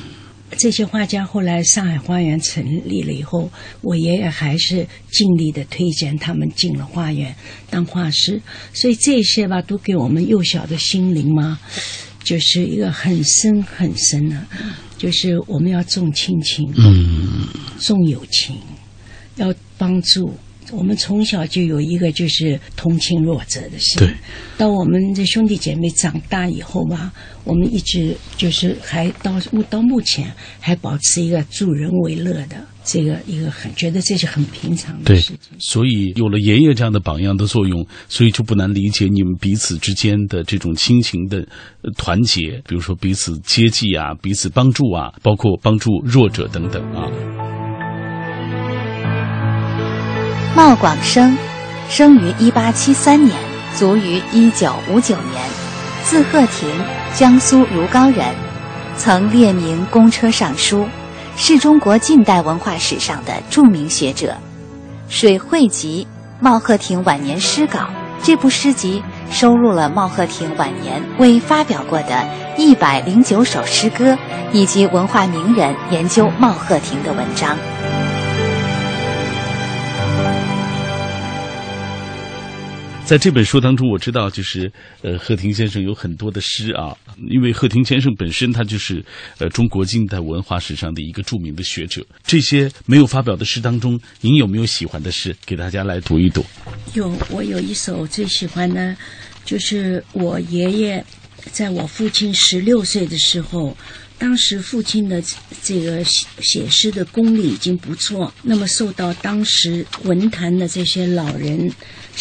[0.60, 7.34] 这些画家后来上海花园成立了以后，我爷爷还是尽力的推荐他们进了花园
[7.70, 8.42] 当画师，
[8.74, 11.58] 所以这些吧都给我们幼小的心灵嘛，
[12.26, 14.46] 就是一个很深很深的，
[14.98, 17.48] 就是我们要重亲情，嗯，
[17.80, 18.58] 重友情，
[19.38, 20.38] 要帮助。
[20.72, 24.00] 我们从小就有一个就是同情弱者的心。
[24.00, 24.14] 对。
[24.58, 27.12] 到我们的兄弟姐妹长大以后吧，
[27.44, 41.38] 我们一直就是还到到目前还保持一个助人为乐的这个一个很觉得这是很平常的事情。，所以有了爷爷这样的榜样的作用，所以就不难理解你们彼此之间的这种亲情的
[41.82, 47.59] 呃团结，比如说彼此接济啊，彼此帮助啊，包括帮助弱者等等啊。
[50.56, 51.38] 茂广生，
[51.90, 53.38] 生于一八七三年，
[53.76, 55.42] 卒于一九五九年，
[56.04, 56.68] 字鹤亭，
[57.14, 58.26] 江苏如皋人，
[58.98, 60.88] 曾列名公车上书，
[61.38, 64.32] 是中国近代文化史上的著名学者。
[65.08, 66.06] 《水会集》
[66.44, 67.88] 茂鹤亭晚年诗稿
[68.24, 74.18] 这部诗集收录了茂鹤亭晚年未发表过的一百零九首诗歌，
[74.52, 77.56] 以及文化名人研究茂鹤亭的文章。
[83.10, 86.96] 在这本书当中，我知道就是呃，贺亭先生有很多的诗啊，
[87.28, 89.04] 因为贺亭先生本身他就是
[89.40, 92.06] 呃中国近代文化史上的一个著名的学者。
[92.24, 95.36] 这些没有发表的诗当中，您有没有喜欢的诗？
[95.44, 96.46] 给大家来读一读。
[96.94, 98.96] 有，我有一首最喜欢的，
[99.44, 101.04] 就是我爷爷
[101.52, 103.76] 在我父亲十六岁的时候，
[104.20, 105.20] 当时父亲的
[105.64, 111.72] 这个写写诗的功力已经不错，那么受到当时文坛的这些老人、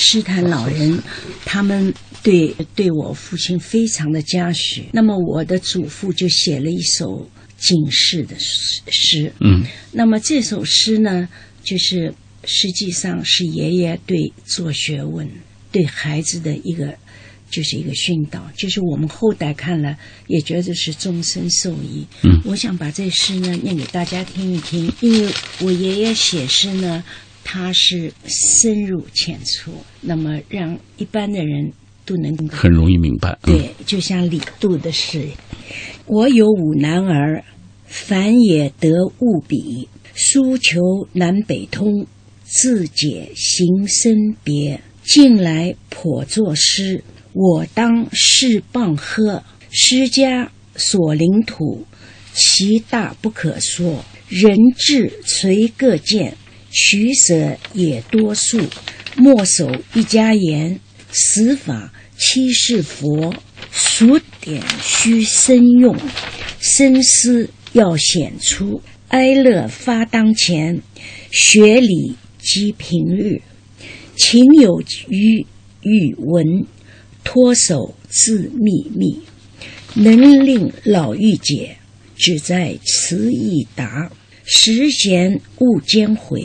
[0.01, 1.03] 诗坛老人，
[1.45, 4.85] 他们对对我父亲非常的嘉许。
[4.93, 9.65] 那么我的祖父就写了一首警示的诗诗，嗯。
[9.91, 11.29] 那么这首诗呢，
[11.65, 12.15] 就是
[12.45, 15.29] 实际上是爷爷对做学问、
[15.73, 16.95] 对孩子的一个，
[17.51, 19.97] 就是一个训导，就是我们后代看了
[20.29, 22.07] 也觉得是终身受益。
[22.23, 22.41] 嗯。
[22.45, 27.03] 我想把这诗呢念给大家听一听，因为我爷爷写诗呢，
[27.51, 29.73] 他是深入浅出，
[30.03, 31.73] 那么让一般的人
[32.05, 33.39] 都能够很容易明白。
[33.45, 35.27] 嗯、对，就像李杜的诗
[36.05, 37.43] ：“我有五男儿，
[37.87, 38.91] 凡也得
[39.21, 40.79] 物比，书求
[41.15, 42.07] 南北通，
[42.45, 44.79] 自解行深别。
[45.03, 49.43] 近来颇作诗，我当是棒喝。
[49.71, 51.87] 诗家所领土，
[52.35, 54.05] 其大不可说。
[54.29, 56.37] 人志随各见，
[56.71, 58.61] 取舍也多数。
[59.17, 60.79] 莫守一家言，
[61.11, 63.35] 死法七世佛。
[63.71, 65.97] 数典须深用，
[66.61, 68.83] 深思要显出。
[69.09, 70.81] 哀乐发当前，
[71.31, 73.41] 学理及平日。
[74.17, 75.47] 情有余
[75.83, 76.67] 语文，
[77.25, 79.21] 脱手自秘密。
[79.95, 81.77] 能令老妪解，
[82.17, 84.11] 只在词意达。
[84.51, 86.43] 时闲勿兼悔，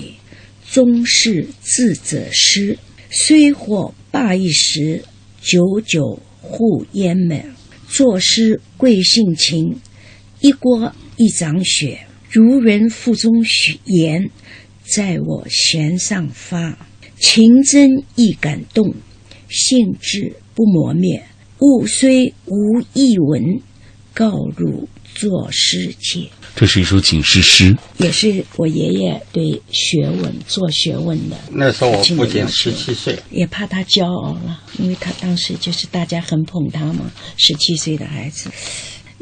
[0.69, 2.77] 终是自者失。
[3.09, 5.05] 虽或罢一时，
[5.41, 7.41] 久久护烟门。
[7.87, 9.79] 作诗贵性情，
[10.41, 12.01] 一锅一掌雪。
[12.29, 14.29] 如人腹中许言，
[14.83, 16.85] 在我弦上发。
[17.17, 18.93] 情真亦感动，
[19.47, 21.23] 兴致不磨灭。
[21.61, 23.61] 物虽无一文，
[24.13, 26.29] 告入作诗界。
[26.55, 31.35] 这是一首警示诗，也是我爷爷对学问、做学问的。
[31.51, 38.51] 那时候我父亲十七岁，也怕他骄傲了，因为他当时就是大家很捧他嘛，十七岁的孩子。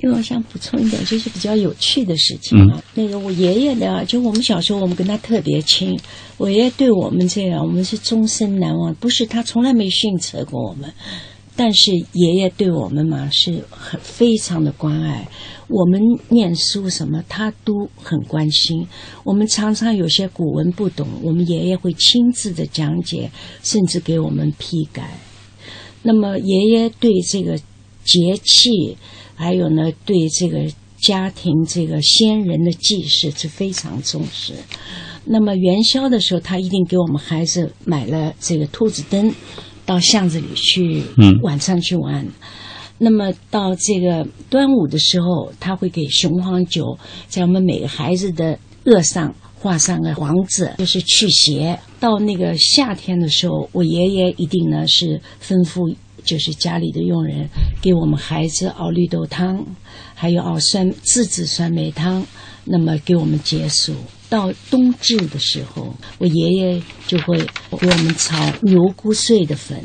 [0.03, 2.83] 因为我想补充一点，就是比较有趣的事情啊。
[2.95, 5.97] 那个我爷爷呢，就我们小时候，我们跟他特别亲。
[6.37, 8.95] 我爷爷对我们这样，我们是终身难忘。
[8.95, 10.91] 不是他从来没训斥过我们，
[11.61, 15.27] 但是爷爷对我们嘛是很非常的关爱。
[15.67, 18.87] 我们念书什么，他都很关心。
[19.23, 23.29] 我们常常有些古文不懂，我们爷爷会亲自的讲解，
[23.61, 25.19] 甚至给我们批改。
[26.01, 27.59] 那么爷爷对这个
[28.03, 28.97] 节气。
[29.35, 34.53] 还有呢，对这个家庭这个先人的祭祀是非常重视。
[35.25, 39.33] 那么元宵的时候，他一定给我们孩子买了这个兔子灯，
[39.85, 42.27] 到巷子里去，嗯晚上去玩。
[42.97, 51.79] 那么到这个端午的时候，他会给雄黄酒在我们每个孩子的额上画上个黄字，就是去邪。
[51.99, 55.95] 到那个夏天的时候，我爷爷一定呢是吩咐。
[56.23, 57.49] 就是家里的佣人
[57.81, 59.65] 给我们孩子熬绿豆汤，
[60.13, 62.23] 还有熬酸自制酸梅汤，
[62.63, 63.95] 那么给我们解暑。
[64.31, 67.37] 到冬至的时候，我爷爷就会
[67.77, 69.77] 给我们炒牛骨碎的粉，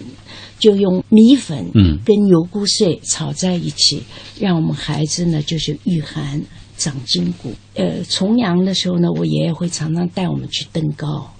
[0.60, 1.66] 就用米粉
[2.04, 4.04] 跟牛骨碎炒在一起，
[4.38, 6.40] 让我们孩子呢就是御寒
[6.76, 7.52] 长筋骨。
[7.74, 11.32] 呃，重阳的时候呢，我爷爷会常常带我们去登高。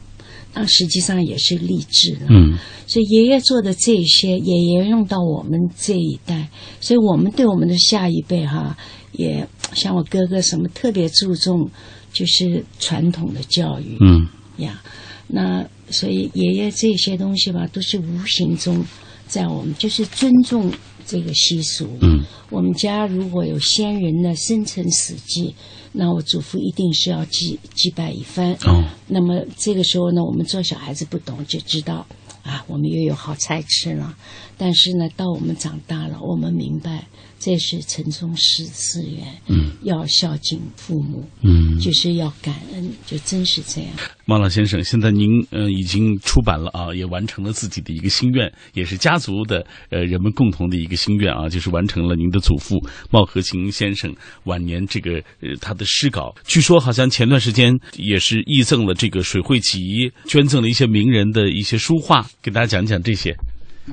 [0.53, 6.49] 那实际上也是励志的，嗯，所以爷爷做的这些也沿用到我们这一代，
[6.81, 8.77] 所以我们对我们的下一辈哈，
[9.13, 11.71] 也像我哥哥什么特别注重，
[12.17, 14.83] 就是传统的教育，嗯呀，
[15.27, 18.83] 那所以爷爷这些东西吧，都是无形中
[19.29, 20.73] 在我们就是尊重
[21.07, 25.55] 这个习俗，嗯，我们家如果有先人的生辰死忌。
[25.99, 28.53] 那我祖父一定是要祭祭拜一番。
[28.67, 32.07] 哦，那么这个时候呢，我们做小孩子不懂，就知道
[32.43, 34.15] 啊，我们又有好菜吃了。
[34.59, 37.07] 但是呢，到我们长大了，我们明白
[37.47, 39.25] 这是城中十次元。
[39.47, 41.25] 嗯，要孝敬父母。
[41.43, 43.91] 嗯，就是要感恩，就真是这样。
[44.25, 56.35] 孟老先生，现在您呃已经出版了啊，也完成了自己的一个心愿，也是家族的呃人们共同的一个心愿啊，就是完成了您的祖父茂和琴先生晚年这个呃他的诗稿。
[56.49, 63.33] 据说好像前段时间也是义赠了这个水会集，捐赠了一些名人的一些书画，给大家讲讲这些。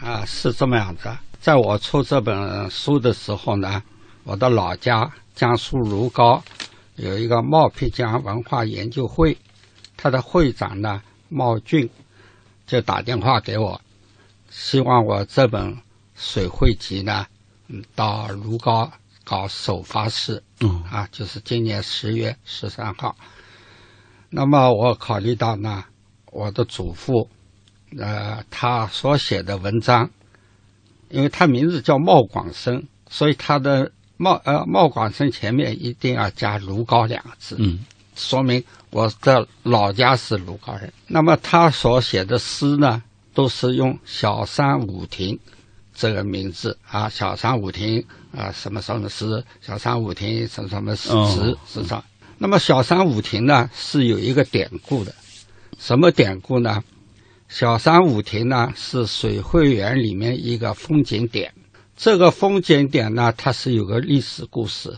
[0.02, 1.08] 啊，是这么样子。
[1.44, 3.84] 在我出这本书的时候呢，
[4.24, 6.42] 我的老家江苏如皋
[6.96, 9.38] 有一个茂皮江文化研究会。
[9.98, 11.90] 他的会长呢，茂俊
[12.66, 13.82] 就打电话给我，
[14.50, 15.76] 希望我这本
[16.16, 17.26] 《水会集》呢，
[17.68, 18.90] 嗯，到如皋
[19.26, 23.18] 搞首发式，嗯啊，就是今年十月十三号。
[24.30, 25.84] 那么我考虑到呢，
[26.32, 27.30] 我的祖父，
[28.00, 30.10] 呃，他所写的文章，
[31.14, 37.86] 因为他名字叫茂广生，所以他的茂呃茂广生前面一定要加如皋两个字，嗯。
[38.16, 40.92] 说明我的老家是鲁高人。
[41.08, 43.02] 那么他所写的诗呢，
[43.34, 45.38] 都是用小山五亭
[45.96, 48.04] 这个名字啊，小山五亭
[48.36, 52.04] 啊，什么什么诗，小山五亭什么什么词是上。
[52.38, 55.14] 那么小山五亭呢，是有一个典故的，
[55.80, 56.84] 什么典故呢？
[57.54, 61.54] 小山舞亭呢，是水会园里面一个风景点。
[61.96, 64.92] 这个风景点呢，它是有个历史故事。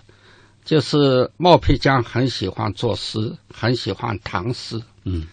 [0.64, 4.82] 就是冒辟疆很喜欢作诗，很喜欢唐诗。
[5.04, 5.28] 嗯，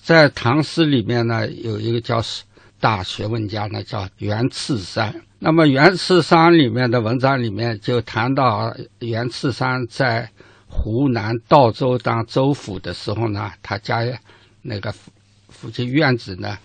[0.00, 2.22] 在唐诗里面呢，有一个叫
[2.78, 5.12] 大学问家呢，叫袁次山。
[5.40, 10.30] 那么袁次山里面的文章里面就谈到袁次山在
[10.68, 14.04] 湖南道州当州府的时候呢，他家
[14.62, 14.94] 那个
[15.48, 16.56] 附近院子呢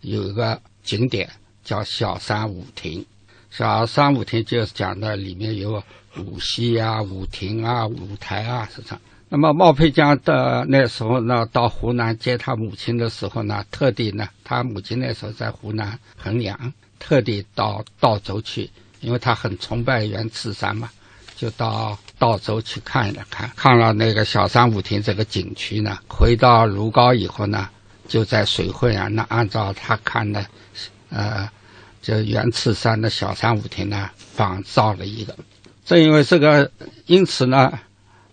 [0.00, 1.28] 有一个景点
[1.64, 3.04] 叫小山舞亭。
[3.50, 5.82] 小山舞亭就是讲的里面有
[6.18, 9.00] 舞戏啊、舞亭啊、舞台啊是这样。
[9.30, 18.70] 那么冒佩江的那时候呢，到湖南接他母亲的时候呢，特地呢，他母亲那时候在湖南衡阳，特地到道州去，
[19.00, 20.90] 因为他很崇拜袁次山嘛，
[21.36, 25.98] 就到道州去看了看，看了那个小山舞亭这个景区呢。
[26.08, 27.68] 回到如皋以后呢，
[28.08, 30.44] 就在水会啊，那按照他看的，
[31.10, 31.48] 呃，
[32.02, 35.36] 就元次山的小山舞亭呢，仿造了一个。
[35.84, 36.68] 正因为这个，
[37.06, 37.78] 因此呢。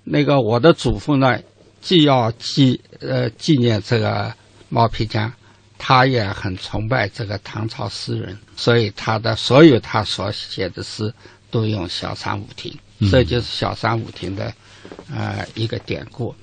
[0.07, 1.39] 那个我的祖父呢，
[1.81, 4.31] 既要纪呃纪念这个
[4.69, 5.33] 毛皮江，
[5.79, 11.11] 他也很崇拜这个唐朝诗人，所以他的所有他所写的诗
[11.49, 12.71] 都用小山舞亭，
[13.09, 14.53] 这就是小山舞亭的
[15.11, 16.35] 呃一个典故。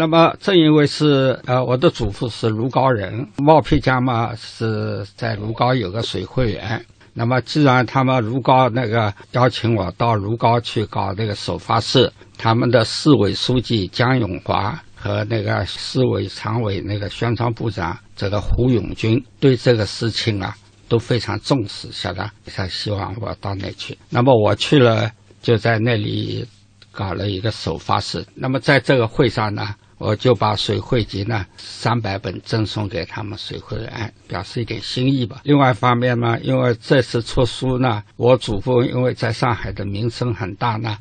[0.00, 6.82] 那么正因为是呃我的祖父是卢高人，毛皮江嘛是在卢高有个水会园。
[7.12, 20.56] 那么既然他们如皋那个邀请我到如皋去搞那个首发式，他们的市委书记江永华和那个市委常委那个宣传部长这个胡永军对这个事情啊
[20.88, 23.98] 都非常重视，晓得，他希望我到那去。
[24.08, 25.10] 那么我去了，
[25.42, 26.46] 就在那里
[26.90, 28.24] 搞了一个首发式。
[28.34, 29.74] 那么在这个会上呢。
[30.00, 35.42] 我就把《水会集》呢三百本赠送给他们水会员，表示一点心意吧。
[35.44, 40.96] 另外一方面呢，因为这次出书呢，我祖父因为在上海的名声很大呢，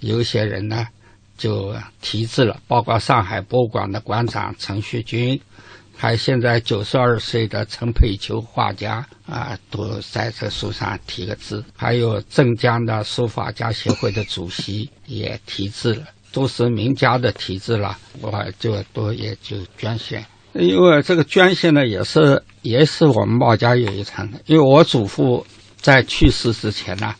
[0.00, 0.88] 有些人呢
[1.36, 5.38] 就题字了，包括上海博物馆的馆长陈学军，
[5.94, 11.62] 还现在九十二岁的陈佩秋画家啊，都在这书上题个字。
[11.76, 16.06] 还有镇江的书法家协会的主席也题字了。
[16.30, 20.24] 都是名家的题字了，我就多也就捐献。
[20.52, 24.28] 因为这个捐献呢，也是也是我们茂家有一层。
[24.46, 27.14] 因为我祖父在去世之前呢，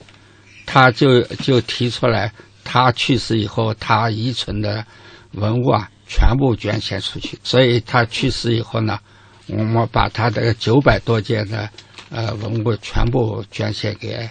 [0.67, 2.33] 他就就提出来，
[2.65, 4.85] 他去世以后，他遗存的
[5.33, 7.39] 文物啊，全部捐献出去。
[7.43, 8.99] 所以他去世以后呢，
[9.47, 11.69] 我们把他的九百多件的
[12.11, 14.29] 呃文物全部捐献给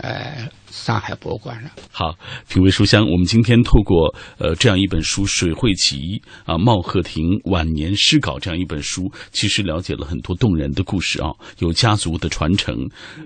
[0.00, 0.48] 呃。
[0.70, 1.70] 上海博物馆了。
[1.90, 2.16] 好，
[2.48, 3.04] 品味书香。
[3.04, 12.74] 我们今天透过呃这样一本书《水会集》啊，茂鹤亭晚年诗稿这样一本书，其实了解了很多动人的故事啊，有家族的传承，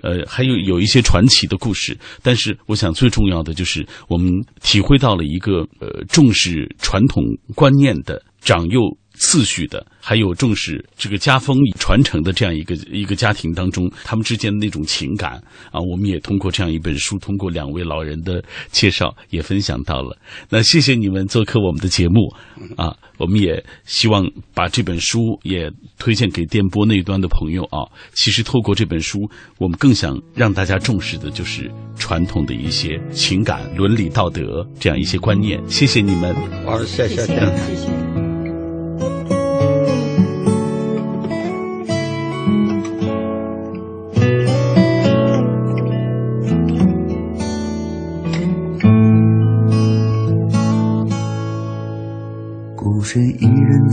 [0.02, 1.96] 呃，还有有一些传奇的故事。
[2.22, 4.32] 但是，我想最重要的就是我们
[4.62, 7.22] 体会到了一个呃重视传统
[7.54, 8.80] 观念的长幼。
[9.14, 15.34] 次序的，还有重视这个家风传承的这样一个一个家庭当中，他们之间的那种情感
[15.70, 20.16] 啊，我们也通过这样一本书，通过两位老人的介绍，也分享到了。
[20.48, 22.28] 那谢谢你们做客我们的节目
[22.76, 27.86] 啊，我们也希望把这本书也推荐给电波那端的朋友啊。
[28.12, 29.18] 其实透过这本书，
[29.58, 35.62] 我们更想让大家重视的就是传统的一些情感、伦理道德这样一些观念。
[35.68, 36.34] 谢谢你们，
[36.64, 38.13] 好，谢谢，谢谢。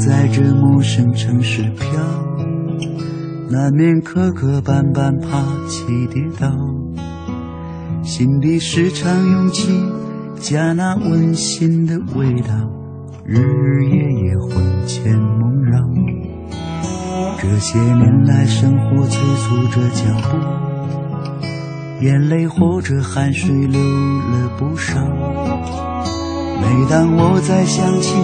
[0.04, 1.86] 在这陌生城市飘，
[3.52, 6.49] 难免磕磕绊绊，爬起跌倒。
[8.02, 9.72] 心里时常涌起
[10.39, 12.49] 家那温馨的味道，
[13.24, 13.93] 日日夜
[14.24, 15.80] 夜魂牵梦绕。
[17.39, 24.99] 这些年来，生活催促着脚步，眼泪或者汗水流了不少。
[26.60, 28.16] 每当我在想起。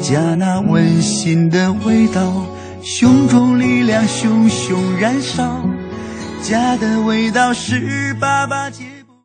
[0.00, 2.46] 家那温馨的味道，
[2.82, 5.60] 胸中力量熊熊燃烧。
[6.42, 8.70] 家的味道是爸爸。